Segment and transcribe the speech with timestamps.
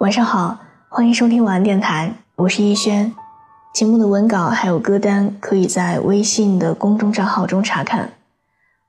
[0.00, 0.58] 晚上好，
[0.88, 3.14] 欢迎收听晚安电台，我是逸轩。
[3.74, 8.10] 节目的文稿还有歌单，可以在微信的公众账号中查看。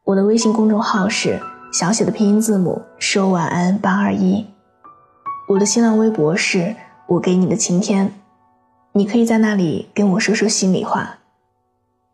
[0.06, 1.38] 我的微信公众号是
[1.74, 4.46] 小写的拼音字母说晚安八二一。
[5.50, 6.74] 我的新浪微博是
[7.08, 8.14] 我给你的晴天，
[8.94, 11.18] 你可以在那里跟我说说心里话。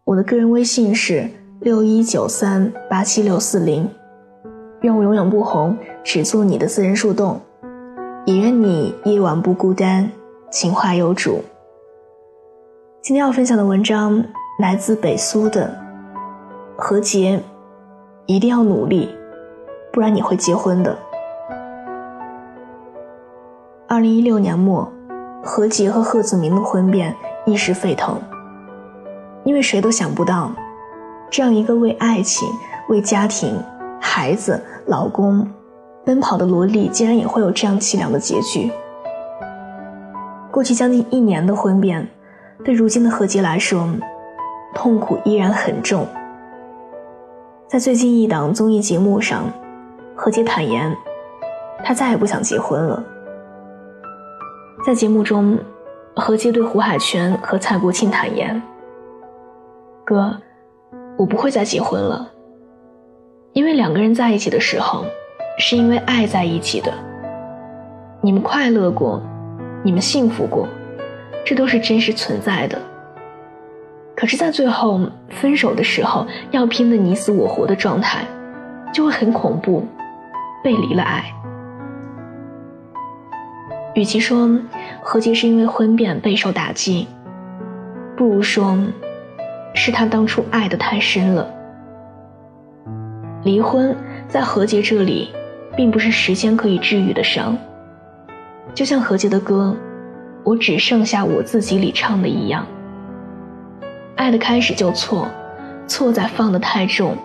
[0.05, 1.29] 我的个人微信是
[1.59, 3.87] 六一九三八七六四零。
[4.81, 7.39] 愿我永远不红，只做你的私人树洞。
[8.27, 10.11] 也愿你夜晚不孤单，
[10.51, 11.41] 情话有主。
[13.01, 14.21] 今天要分享的文章
[14.59, 15.73] 来自北苏的
[16.75, 17.41] 何洁，
[18.25, 19.07] 一定要努力，
[19.93, 20.99] 不然你会结婚的。
[23.87, 24.91] 二零一六年末，
[25.41, 28.19] 何洁和贺子铭的婚变一时沸腾，
[29.45, 30.51] 因为谁都想不到，
[31.31, 32.45] 这样一个为爱情、
[32.89, 33.57] 为家庭、
[34.01, 35.49] 孩子、老公。
[36.07, 38.71] 奔跑的萝莉竟然也会有这样凄凉的结局。
[40.49, 42.07] 过去将近一年的婚变，
[42.63, 43.85] 对如今的何洁来说，
[44.73, 46.07] 痛苦依然很重。
[47.67, 49.43] 在最近一档综艺节目上，
[50.15, 50.95] 何洁坦言，
[51.83, 53.03] 她再也不想结婚了。
[54.85, 55.59] 在节目中，
[56.15, 58.61] 何洁对胡海泉和蔡国庆坦言
[60.05, 60.37] ：“哥，
[61.17, 62.31] 我不会再结婚了，
[63.51, 65.03] 因为两个人在一起的时候。”
[65.59, 66.93] 是因为爱在一起的，
[68.21, 69.19] 你们快乐过，
[69.83, 70.67] 你们幸福过，
[71.43, 72.79] 这都是真实存在的。
[74.15, 78.23] 可是，在最后分手的时候，要拼的你死我活的状态，
[78.93, 79.83] 就会很恐怖，
[80.63, 81.23] 背离了爱。
[83.95, 84.47] 与其说
[85.01, 87.07] 何洁是因为婚变备受打击，
[88.15, 88.77] 不如说，
[89.73, 91.51] 是他当初爱的太深了。
[93.43, 93.95] 离婚
[94.27, 95.31] 在何洁这里。
[95.77, 97.55] 并不是时间可以治愈的伤，
[98.73, 99.77] 就像何洁的歌
[100.43, 102.65] 《我只剩下我自己》里唱的一样。
[104.15, 105.27] 爱的开始就错，
[105.85, 107.15] 错在放得太重。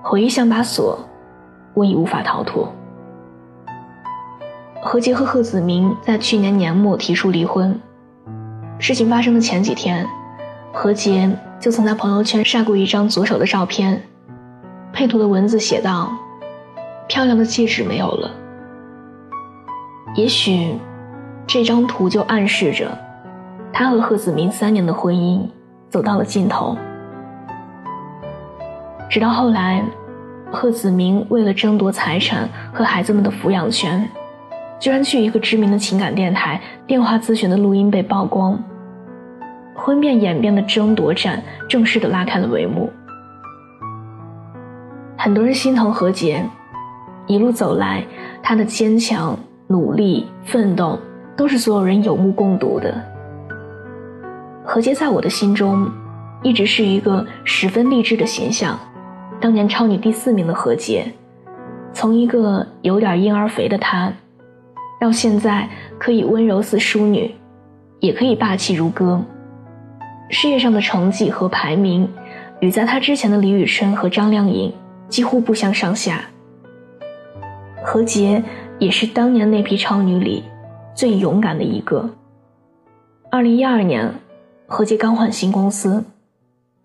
[0.00, 0.98] 回忆像把锁，
[1.74, 2.72] 我已无法逃脱。
[4.80, 7.78] 何洁和贺子铭在去年年末提出离婚，
[8.78, 10.06] 事情发生的前几天，
[10.72, 11.30] 何洁
[11.60, 14.02] 就曾在朋友圈晒过一张左手的照片，
[14.94, 16.10] 配图的文字写道。
[17.06, 18.30] 漂亮的戒指没有了，
[20.16, 20.74] 也许
[21.46, 22.96] 这张图就暗示着
[23.72, 25.46] 他和贺子铭三年的婚姻
[25.90, 26.76] 走到了尽头。
[29.10, 29.84] 直到后来，
[30.50, 34.08] 贺子铭为了争夺财产和孩子们的抚养权，
[34.80, 38.58] 居然去一个知名的情感电台电话咨询的录音被曝光，
[39.74, 42.90] 婚变演变的争夺战正式的拉开了帷幕。
[45.18, 46.44] 很多人心疼何洁。
[47.26, 48.04] 一路走来，
[48.42, 50.98] 他的坚强、努力、奋斗，
[51.36, 52.94] 都是所有人有目共睹的。
[54.64, 55.90] 何洁在我的心中，
[56.42, 58.78] 一直是一个十分励志的形象。
[59.40, 61.06] 当年超女第四名的何洁，
[61.92, 64.12] 从一个有点婴儿肥的她，
[65.00, 65.68] 到现在
[65.98, 67.34] 可以温柔似淑女，
[68.00, 69.22] 也可以霸气如歌。
[70.30, 72.08] 事业上的成绩和排名，
[72.60, 74.72] 与在她之前的李宇春和张靓颖
[75.08, 76.22] 几乎不相上下。
[77.84, 78.42] 何洁
[78.78, 80.42] 也是当年那批超女里
[80.94, 82.08] 最勇敢的一个。
[83.30, 84.14] 二零一二年，
[84.66, 86.02] 何洁刚换新公司，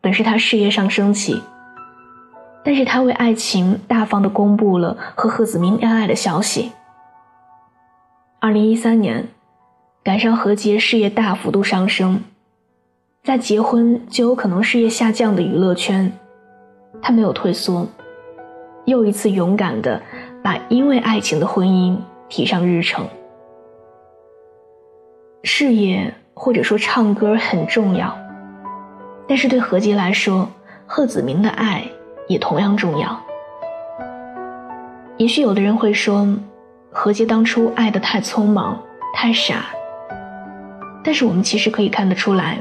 [0.01, 1.41] 本是她事业上升期。
[2.65, 6.73] 但是她为爱情大方的公布了和贺子铭恋爱的消息。
[8.41, 9.29] 二零一三年，
[10.03, 12.21] 赶上何洁事业大幅度上升，
[13.23, 16.11] 在结婚就有可能事业下降的娱乐圈，
[17.01, 17.87] 她没有退缩，
[18.85, 20.01] 又一次勇敢的。
[20.49, 21.95] 把因为爱情的婚姻
[22.27, 23.05] 提上日程，
[25.43, 28.17] 事业或者说唱歌很重要，
[29.27, 30.49] 但是对何洁来说，
[30.87, 31.85] 贺子铭的爱
[32.27, 33.15] 也同样重要。
[35.17, 36.27] 也许有的人会说，
[36.89, 38.81] 何洁当初爱的太匆忙、
[39.13, 39.67] 太傻，
[41.03, 42.57] 但是我们其实可以看得出来，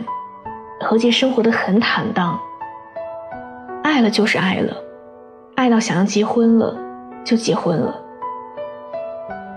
[0.82, 2.38] 何洁生活的很坦荡，
[3.82, 4.76] 爱了就是爱了，
[5.56, 6.84] 爱到想要结婚了。
[7.28, 7.94] 就结婚了，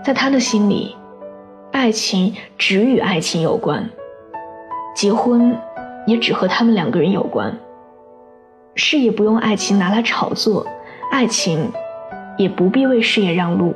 [0.04, 0.94] 在他的心里，
[1.72, 3.88] 爱情只与爱情有关，
[4.94, 5.58] 结婚
[6.06, 7.50] 也只和他们两个人有关。
[8.74, 10.66] 事业不用爱情拿来炒作，
[11.10, 11.72] 爱情
[12.36, 13.74] 也不必为事业让路。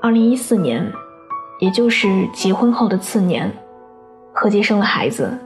[0.00, 0.88] 二零一四年，
[1.58, 3.50] 也就是结婚后的次年，
[4.32, 5.36] 何洁生了孩子，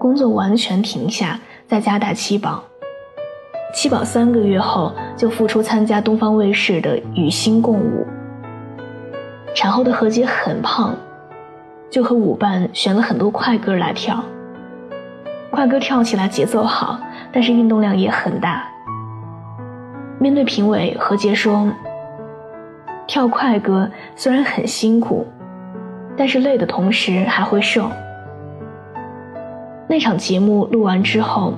[0.00, 2.64] 工作完全停下，在家带七宝。
[3.74, 8.06] 七宝三个月后就复出参加东方卫视的《与星共舞》。
[9.54, 10.94] 产后的何洁很胖，
[11.90, 14.22] 就和舞伴选了很多快歌来跳。
[15.50, 17.00] 快歌跳起来节奏好，
[17.32, 18.62] 但是运动量也很大。
[20.20, 21.68] 面对评委，何洁说
[23.08, 25.26] ：“跳快歌虽然很辛苦，
[26.16, 27.90] 但是累的同时还会瘦。”
[29.90, 31.54] 那场节目录完之后，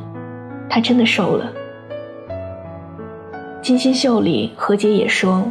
[0.71, 1.53] 她真的瘦了。
[3.67, 5.43] 金星秀里，何洁也说，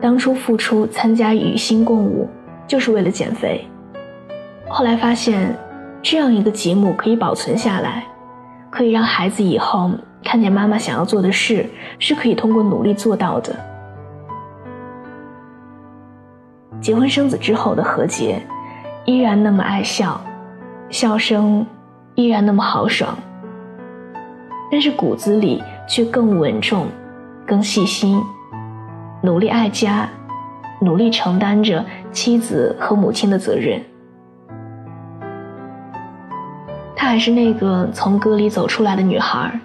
[0.00, 2.28] 当初复出参加《与星共舞》
[2.68, 3.64] 就是为了减肥，
[4.68, 5.56] 后来发现，
[6.02, 8.04] 这样一个节目可以保存下来，
[8.70, 9.92] 可以让孩子以后
[10.24, 11.64] 看见妈妈想要做的事
[12.00, 13.54] 是可以通过努力做到的。
[16.80, 18.42] 结婚生子之后的何洁，
[19.04, 20.20] 依然那么爱笑，
[20.90, 21.64] 笑声
[22.16, 23.16] 依然那么豪爽，
[24.72, 26.88] 但是骨子里却更稳重。
[27.46, 28.22] 更细心，
[29.22, 30.08] 努力爱家，
[30.80, 33.82] 努力承担着妻子和母亲的责任。
[36.94, 39.60] 她还是那个从歌里走出来的女孩，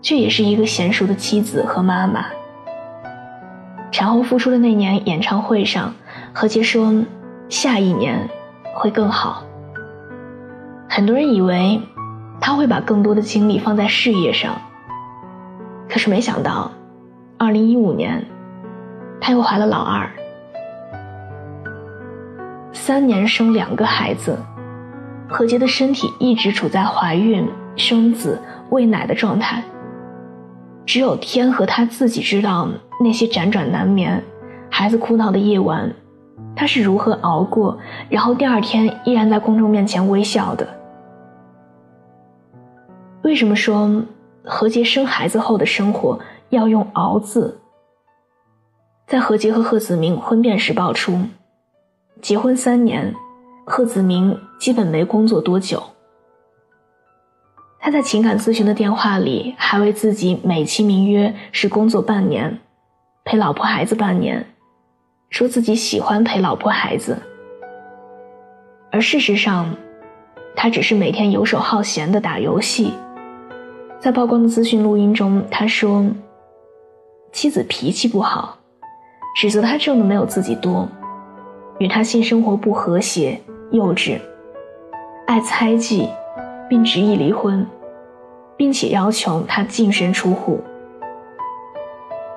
[0.00, 2.24] 却也是一个娴熟的妻子和妈妈。
[3.90, 5.92] 产后复出的那年演唱会上，
[6.32, 7.04] 何洁说
[7.50, 8.28] ：“下一年
[8.74, 9.44] 会更好。”
[10.88, 11.80] 很多人以为
[12.40, 14.54] 她会把更多的精力放在事业上，
[15.88, 16.70] 可是没想到。
[17.44, 18.24] 二零一五年，
[19.20, 20.08] 她又怀了老二，
[22.72, 24.38] 三年生两个孩子，
[25.28, 27.44] 何洁的身体一直处在怀孕、
[27.74, 28.40] 生子、
[28.70, 29.60] 喂奶的状态。
[30.86, 32.68] 只有天和她自己知道
[33.00, 34.22] 那些辗转难眠、
[34.70, 35.92] 孩子哭闹的夜晚，
[36.54, 37.76] 她是如何熬过，
[38.08, 40.64] 然后第二天依然在公众面前微笑的。
[43.22, 44.00] 为什么说
[44.44, 46.16] 何洁生孩子后的生活？
[46.52, 47.58] 要用“熬”字。
[49.06, 51.18] 在何洁和贺子铭婚变时爆出，
[52.20, 53.14] 结婚三年，
[53.64, 55.82] 贺子铭基本没工作多久。
[57.80, 62.58] 他在情感咨询的电话里还为自己美其名曰是工作半年，
[63.24, 64.46] 陪老婆孩子半年，
[65.30, 67.16] 说自己喜欢陪老婆孩子。
[68.90, 69.74] 而事实上，
[70.54, 72.92] 他只是每天游手好闲的打游戏。
[73.98, 76.04] 在曝光的咨询录音中，他说。
[77.32, 78.58] 妻子脾气不好，
[79.34, 80.86] 指责他挣的没有自己多，
[81.78, 83.40] 与他性生活不和谐、
[83.70, 84.20] 幼稚，
[85.26, 86.08] 爱猜忌，
[86.68, 87.66] 并执意离婚，
[88.54, 90.60] 并且要求他净身出户。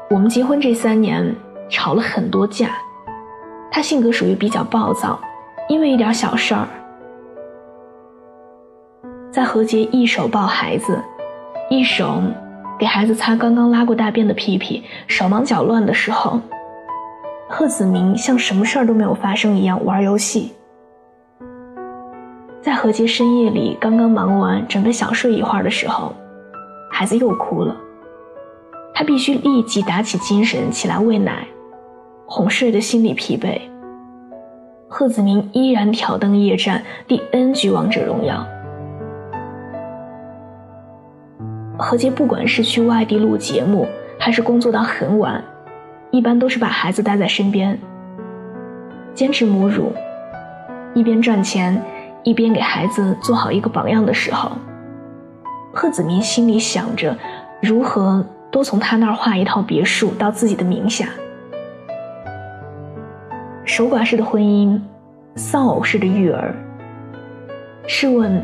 [0.10, 1.36] 我们结婚这三年
[1.70, 2.78] 吵了很多架，
[3.70, 5.20] 他性格属于比较暴躁，
[5.68, 6.68] 因为一点小事儿，
[9.30, 11.04] 在何洁一手抱孩子，
[11.70, 12.22] 一手。
[12.78, 16.40] 给孩子擦刚刚拉过大便的屁屁，手忙脚乱的时候，
[17.48, 20.52] 贺子铭像什么事儿都没有发生一样玩游戏。
[22.62, 26.14] 在何洁深夜里刚刚忙完，准备小睡一会儿的时候，
[26.92, 27.76] 孩子又哭了，
[28.94, 31.48] 他必须立即打起精神起来喂奶，
[32.26, 33.58] 哄睡的心理疲惫。
[34.90, 38.46] 贺子铭依然挑灯夜战第 N 局王者荣耀。
[41.78, 43.88] 何洁不管是去外地录节目，
[44.18, 45.44] 还是工作到很晚，
[46.10, 47.78] 一般都是把孩子带在身边，
[49.14, 49.92] 坚持母乳，
[50.94, 51.82] 一边赚钱，
[52.24, 54.52] 一边给孩子做好一个榜样的时候，
[55.74, 57.16] 贺子铭心里想着
[57.62, 61.10] 如何多从他那儿划一套别墅到自己的名下。
[63.66, 64.80] 守寡式的婚姻，
[65.36, 66.56] 丧偶式的育儿。
[67.86, 68.42] 试问？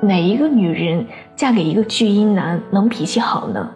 [0.00, 1.04] 哪一个女人
[1.38, 3.70] 嫁给一个巨婴男能脾气好呢？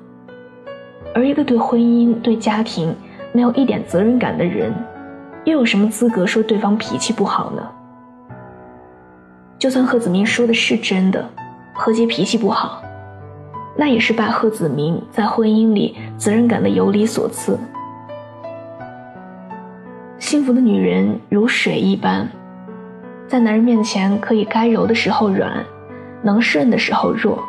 [1.15, 2.93] 而一个对婚姻、对家庭
[3.33, 4.75] 没有一点责任感的人，
[5.45, 7.63] 又有什么资格说对方脾气不好呢？
[9.61, 11.25] 就算贺子铭说的是真的，
[11.73, 12.83] 何洁脾气不好，
[13.77, 17.57] 那也是拜贺子铭在婚姻里责任感的有理所赐。
[20.19, 22.29] 幸福的女人如水一般，
[23.29, 25.65] 在男人面前可以该柔的时候软。
[26.25, 27.43] 能顺的时候弱，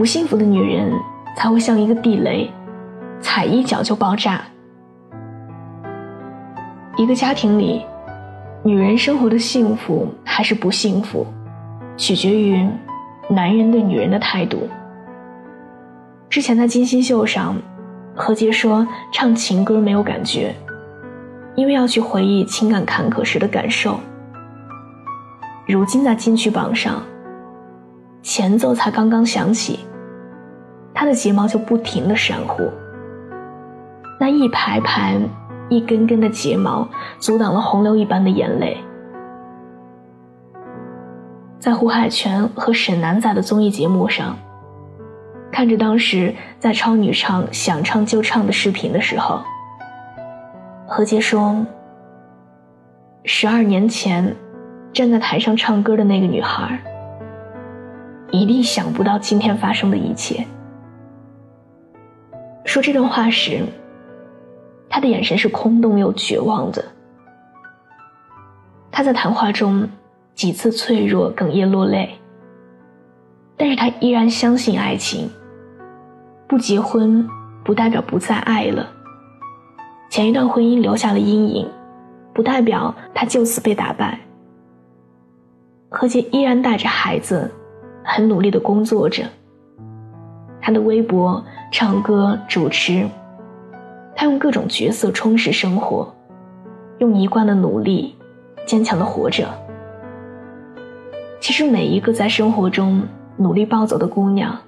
[0.00, 0.90] 不幸福的女人
[1.36, 2.50] 才会像一个地雷，
[3.20, 4.40] 踩一脚就爆炸。
[6.96, 7.84] 一个家庭里，
[8.62, 11.26] 女人生活的幸福还是不幸福，
[11.98, 12.66] 取决于
[13.28, 14.66] 男人对女人的态度。
[16.30, 17.54] 之前在金星秀上，
[18.14, 20.54] 何洁说唱情歌没有感觉，
[21.54, 24.00] 因为要去回忆情感坎坷时的感受。
[25.68, 27.02] 如今在金曲榜上。
[28.22, 29.80] 前奏才刚刚响起，
[31.00, 32.70] 他的睫毛就不停的闪忽。
[34.18, 35.18] 那一排排
[35.70, 36.86] 一根根的睫毛
[37.18, 38.76] 阻挡了洪流一般的眼泪。
[41.58, 44.36] 在胡海泉和沈南仔的综艺节目上，
[45.50, 49.40] 看着当时在超女唱想唱就唱的视频的时候，
[50.86, 51.64] 何洁说
[53.24, 54.36] ：“十二年前，
[54.92, 56.78] 站在台上唱歌的那个女孩，
[58.30, 60.44] 一定想不到今天发生的一切。”
[62.70, 63.66] 说这段话时，
[64.88, 66.84] 他的眼神是空洞又绝望的。
[68.92, 69.88] 他在谈话中。
[70.32, 72.08] 几次脆弱哽咽落泪，
[73.58, 75.28] 但是他依然相信爱情。
[76.48, 77.28] 不结婚
[77.62, 78.88] 不代表不再爱了。
[80.08, 81.68] 前一段婚姻留下了阴影，
[82.32, 84.18] 不代表他就此被打败。
[85.90, 87.50] 何洁依然带着孩子，
[88.02, 89.24] 很努力的工作着。
[90.62, 93.06] 他的微博、唱歌、主持，
[94.16, 96.12] 他用各种角色充实生活，
[96.98, 98.16] 用一贯的努力，
[98.66, 99.46] 坚强的活着。
[101.40, 103.02] 其实每一个在生活中
[103.36, 104.58] 努力暴走的姑娘，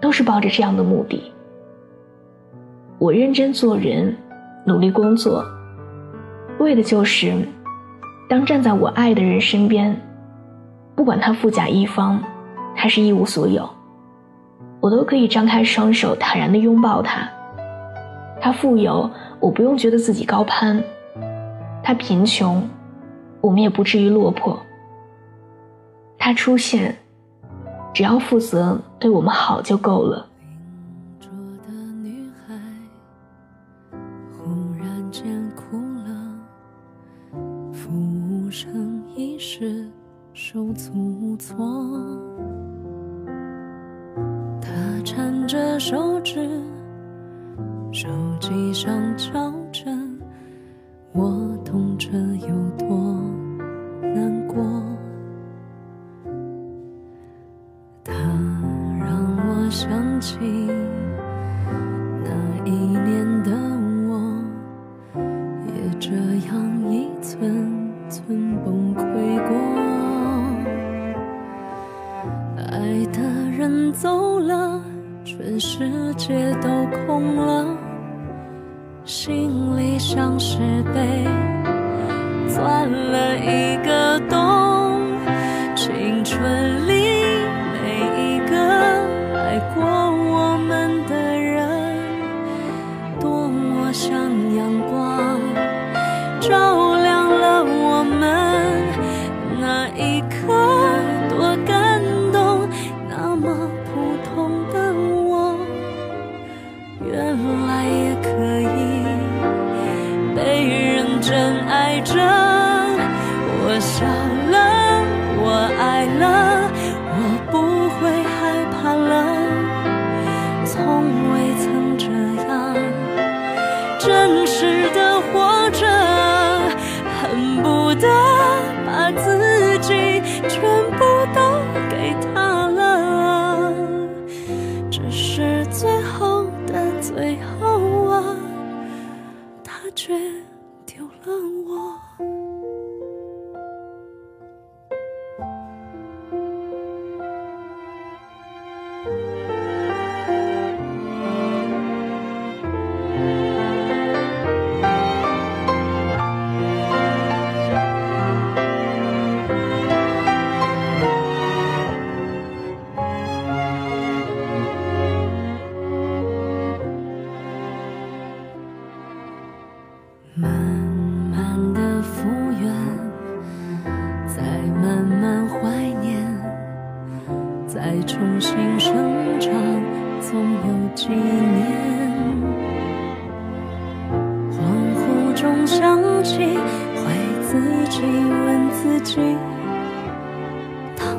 [0.00, 1.32] 都是抱着这样的目的：
[2.98, 4.14] 我认真做人，
[4.64, 5.44] 努力工作，
[6.58, 7.32] 为的就是，
[8.28, 9.96] 当站在我爱的人身边，
[10.96, 12.20] 不管他富甲一方，
[12.74, 13.66] 还是一无所有，
[14.86, 17.28] 我都可以张开双手坦然的拥抱他。
[18.40, 20.80] 他富有，我不用觉得自己高攀；
[21.82, 22.62] 他贫穷，
[23.40, 24.56] 我们也不至于落魄。
[26.16, 26.96] 他出现，
[27.92, 30.24] 只要负责对我们好就够了。
[31.18, 31.30] 邻桌
[31.66, 31.72] 的
[32.04, 32.54] 女孩
[34.38, 35.24] 忽然间
[35.56, 36.14] 哭了，
[37.72, 39.84] 服务生一时
[40.32, 41.56] 手足无措，
[45.06, 46.34] 缠着手指，
[47.92, 48.08] 手
[48.40, 49.84] 机上敲着，
[51.12, 53.22] 我痛着有多
[54.02, 54.56] 难过。
[58.02, 58.12] 它
[58.98, 59.06] 让
[59.46, 60.36] 我想起
[62.24, 63.52] 那一年的
[64.08, 64.42] 我，
[65.68, 66.10] 也这
[66.48, 69.02] 样一寸寸崩溃
[69.46, 69.56] 过。
[72.56, 73.20] 爱的
[73.56, 74.82] 人走了，
[75.26, 76.68] 全世界都
[77.04, 77.76] 空了，
[79.04, 80.56] 心里像是
[80.94, 81.24] 被
[82.48, 85.02] 钻了一个洞，
[85.74, 86.85] 青春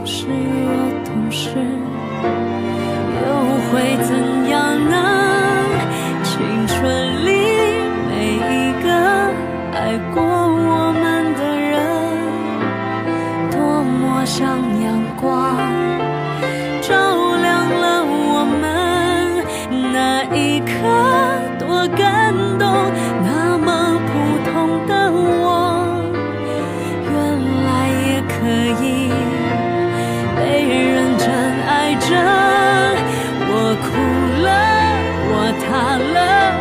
[0.10, 0.32] 是越
[1.04, 1.50] 懂事，
[3.20, 3.28] 又
[3.70, 4.27] 会怎？
[30.40, 31.28] 被认真
[31.66, 32.08] 爱着
[33.50, 33.52] 我
[33.84, 33.88] 哭
[34.44, 34.48] 了
[35.30, 36.57] 我塌了。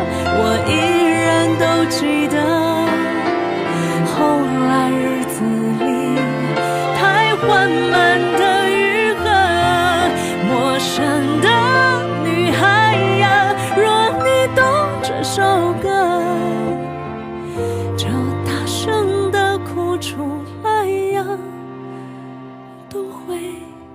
[22.89, 23.37] 都会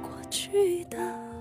[0.03, 1.32] 过去的。